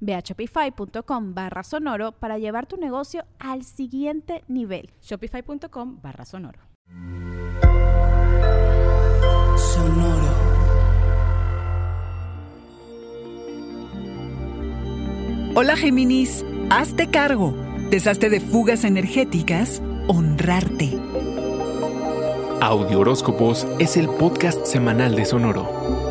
Ve 0.00 0.14
a 0.14 0.20
shopify.com 0.20 1.34
barra 1.34 1.62
sonoro 1.62 2.12
para 2.12 2.38
llevar 2.38 2.66
tu 2.66 2.76
negocio 2.76 3.24
al 3.38 3.64
siguiente 3.64 4.44
nivel. 4.48 4.90
Shopify.com 5.02 6.00
barra 6.00 6.24
sonoro. 6.24 6.60
Sonoro. 9.56 10.28
Hola 15.54 15.76
Géminis, 15.76 16.44
hazte 16.70 17.10
cargo. 17.10 17.52
Deshazte 17.90 18.28
de 18.30 18.40
fugas 18.40 18.84
energéticas, 18.84 19.82
honrarte. 20.06 20.96
Audio 22.60 23.00
Horóscopos 23.00 23.66
es 23.78 23.96
el 23.96 24.08
podcast 24.08 24.66
semanal 24.66 25.14
de 25.14 25.24
Sonoro. 25.24 26.07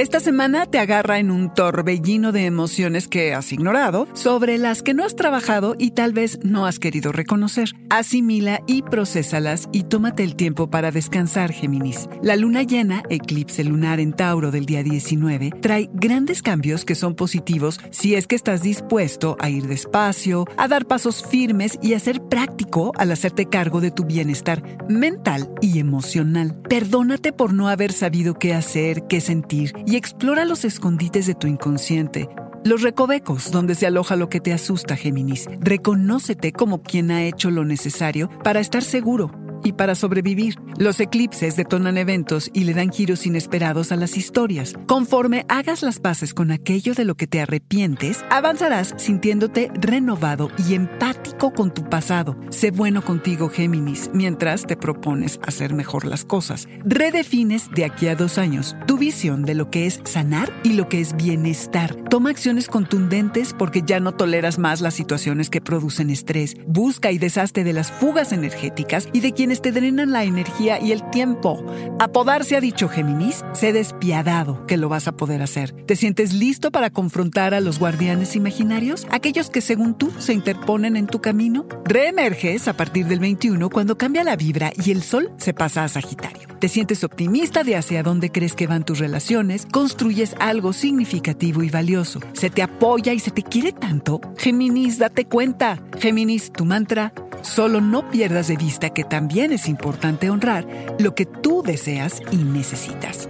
Esta 0.00 0.18
semana 0.18 0.64
te 0.64 0.78
agarra 0.78 1.18
en 1.18 1.30
un 1.30 1.52
torbellino 1.52 2.32
de 2.32 2.46
emociones 2.46 3.06
que 3.06 3.34
has 3.34 3.52
ignorado, 3.52 4.08
sobre 4.14 4.56
las 4.56 4.82
que 4.82 4.94
no 4.94 5.04
has 5.04 5.14
trabajado 5.14 5.76
y 5.78 5.90
tal 5.90 6.14
vez 6.14 6.38
no 6.42 6.64
has 6.64 6.78
querido 6.78 7.12
reconocer. 7.12 7.72
Asimila 7.90 8.62
y 8.66 8.80
procesalas 8.80 9.68
y 9.72 9.82
tómate 9.82 10.24
el 10.24 10.36
tiempo 10.36 10.70
para 10.70 10.90
descansar, 10.90 11.52
Géminis. 11.52 12.08
La 12.22 12.36
luna 12.36 12.62
llena, 12.62 13.02
eclipse 13.10 13.62
lunar 13.62 14.00
en 14.00 14.14
Tauro 14.14 14.50
del 14.50 14.64
día 14.64 14.82
19, 14.82 15.50
trae 15.60 15.90
grandes 15.92 16.40
cambios 16.40 16.86
que 16.86 16.94
son 16.94 17.14
positivos 17.14 17.78
si 17.90 18.14
es 18.14 18.26
que 18.26 18.36
estás 18.36 18.62
dispuesto 18.62 19.36
a 19.38 19.50
ir 19.50 19.66
despacio, 19.66 20.46
a 20.56 20.66
dar 20.66 20.86
pasos 20.86 21.22
firmes 21.22 21.78
y 21.82 21.92
a 21.92 22.00
ser 22.00 22.22
práctico 22.22 22.92
al 22.96 23.12
hacerte 23.12 23.50
cargo 23.50 23.82
de 23.82 23.90
tu 23.90 24.06
bienestar 24.06 24.62
mental 24.88 25.50
y 25.60 25.78
emocional. 25.78 26.58
Perdónate 26.70 27.34
por 27.34 27.52
no 27.52 27.68
haber 27.68 27.92
sabido 27.92 28.32
qué 28.32 28.54
hacer, 28.54 29.06
qué 29.06 29.20
sentir 29.20 29.74
explora 29.96 30.44
los 30.44 30.64
escondites 30.64 31.26
de 31.26 31.34
tu 31.34 31.46
inconsciente, 31.46 32.28
los 32.64 32.82
recovecos 32.82 33.50
donde 33.50 33.74
se 33.74 33.86
aloja 33.86 34.16
lo 34.16 34.28
que 34.28 34.40
te 34.40 34.52
asusta, 34.52 34.96
Géminis. 34.96 35.48
Reconócete 35.60 36.52
como 36.52 36.82
quien 36.82 37.10
ha 37.10 37.24
hecho 37.24 37.50
lo 37.50 37.64
necesario 37.64 38.28
para 38.44 38.60
estar 38.60 38.82
seguro 38.82 39.30
y 39.64 39.72
para 39.72 39.94
sobrevivir. 39.94 40.56
Los 40.78 41.00
eclipses 41.00 41.56
detonan 41.56 41.98
eventos 41.98 42.50
y 42.52 42.64
le 42.64 42.74
dan 42.74 42.90
giros 42.90 43.26
inesperados 43.26 43.92
a 43.92 43.96
las 43.96 44.16
historias. 44.16 44.74
Conforme 44.86 45.44
hagas 45.48 45.82
las 45.82 46.00
paces 46.00 46.34
con 46.34 46.50
aquello 46.50 46.94
de 46.94 47.04
lo 47.04 47.14
que 47.14 47.26
te 47.26 47.40
arrepientes, 47.40 48.24
avanzarás 48.30 48.94
sintiéndote 48.96 49.70
renovado 49.74 50.50
y 50.68 50.74
empático 50.74 51.19
con 51.48 51.72
tu 51.72 51.88
pasado. 51.88 52.36
Sé 52.50 52.70
bueno 52.70 53.02
contigo, 53.02 53.48
Géminis, 53.48 54.10
mientras 54.12 54.66
te 54.66 54.76
propones 54.76 55.40
hacer 55.46 55.72
mejor 55.72 56.04
las 56.04 56.26
cosas. 56.26 56.68
Redefines 56.84 57.70
de 57.70 57.86
aquí 57.86 58.08
a 58.08 58.14
dos 58.14 58.36
años 58.36 58.76
tu 58.86 58.98
visión 58.98 59.44
de 59.44 59.54
lo 59.54 59.70
que 59.70 59.86
es 59.86 60.00
sanar 60.04 60.52
y 60.62 60.74
lo 60.74 60.88
que 60.88 61.00
es 61.00 61.16
bienestar. 61.16 61.96
Toma 62.10 62.30
acciones 62.30 62.68
contundentes 62.68 63.54
porque 63.56 63.82
ya 63.86 64.00
no 64.00 64.12
toleras 64.12 64.58
más 64.58 64.80
las 64.80 64.94
situaciones 64.94 65.48
que 65.48 65.60
producen 65.60 66.10
estrés. 66.10 66.56
Busca 66.66 67.10
y 67.10 67.18
deshazte 67.18 67.64
de 67.64 67.72
las 67.72 67.90
fugas 67.90 68.32
energéticas 68.32 69.08
y 69.12 69.20
de 69.20 69.32
quienes 69.32 69.62
te 69.62 69.72
drenan 69.72 70.12
la 70.12 70.24
energía 70.24 70.80
y 70.80 70.92
el 70.92 71.08
tiempo. 71.10 71.64
Apodarse 71.98 72.56
ha 72.56 72.60
dicho 72.60 72.88
Géminis, 72.88 73.44
sé 73.54 73.72
despiadado 73.72 74.66
que 74.66 74.76
lo 74.76 74.88
vas 74.88 75.08
a 75.08 75.12
poder 75.12 75.40
hacer. 75.40 75.72
¿Te 75.86 75.96
sientes 75.96 76.34
listo 76.34 76.70
para 76.70 76.90
confrontar 76.90 77.54
a 77.54 77.60
los 77.60 77.78
guardianes 77.78 78.36
imaginarios? 78.36 79.06
Aquellos 79.10 79.48
que 79.48 79.60
según 79.60 79.94
tú 79.94 80.12
se 80.18 80.32
interponen 80.32 80.96
en 80.96 81.06
tu 81.06 81.20
camino. 81.30 81.64
Reemerges 81.84 82.66
a 82.66 82.72
partir 82.72 83.06
del 83.06 83.20
21 83.20 83.70
cuando 83.70 83.96
cambia 83.96 84.24
la 84.24 84.34
vibra 84.34 84.72
y 84.84 84.90
el 84.90 85.04
sol 85.04 85.30
se 85.36 85.54
pasa 85.54 85.84
a 85.84 85.88
Sagitario. 85.88 86.48
Te 86.58 86.66
sientes 86.66 87.04
optimista 87.04 87.62
de 87.62 87.76
hacia 87.76 88.02
dónde 88.02 88.32
crees 88.32 88.56
que 88.56 88.66
van 88.66 88.84
tus 88.84 88.98
relaciones, 88.98 89.68
construyes 89.70 90.34
algo 90.40 90.72
significativo 90.72 91.62
y 91.62 91.70
valioso. 91.70 92.18
Se 92.32 92.50
te 92.50 92.62
apoya 92.62 93.12
y 93.12 93.20
se 93.20 93.30
te 93.30 93.44
quiere 93.44 93.70
tanto. 93.70 94.20
Géminis, 94.38 94.98
date 94.98 95.24
cuenta. 95.24 95.80
Géminis, 96.00 96.50
tu 96.50 96.64
mantra. 96.64 97.12
Solo 97.42 97.80
no 97.80 98.10
pierdas 98.10 98.48
de 98.48 98.56
vista 98.56 98.90
que 98.90 99.04
también 99.04 99.52
es 99.52 99.68
importante 99.68 100.30
honrar 100.30 100.66
lo 100.98 101.14
que 101.14 101.26
tú 101.26 101.62
deseas 101.62 102.22
y 102.32 102.38
necesitas. 102.38 103.28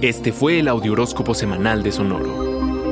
Este 0.00 0.32
fue 0.32 0.58
el 0.58 0.68
Audioróscopo 0.68 1.34
Semanal 1.34 1.82
de 1.82 1.92
Sonoro. 1.92 2.51